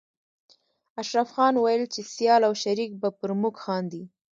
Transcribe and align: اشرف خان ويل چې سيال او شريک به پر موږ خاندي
اشرف 1.01 1.29
خان 1.35 1.53
ويل 1.63 1.83
چې 1.93 2.01
سيال 2.15 2.41
او 2.47 2.53
شريک 2.63 2.91
به 3.01 3.09
پر 3.19 3.31
موږ 3.41 3.55
خاندي 3.63 4.03